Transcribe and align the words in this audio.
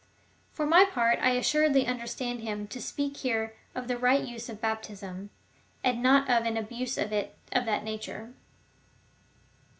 For 0.51 0.65
my 0.65 0.83
part, 0.83 1.19
I 1.19 1.29
assuredly 1.33 1.85
understand 1.85 2.39
him 2.39 2.65
to 2.69 2.81
speak 2.81 3.17
here 3.17 3.55
of 3.75 3.87
the 3.87 3.99
right 3.99 4.23
use 4.27 4.49
of 4.49 4.59
baptism, 4.59 5.29
and 5.83 6.01
not 6.01 6.27
of 6.27 6.47
an 6.47 6.57
abuse 6.57 6.97
of 6.97 7.13
it 7.13 7.37
of 7.51 7.65
that 7.67 7.83
nature. 7.83 8.33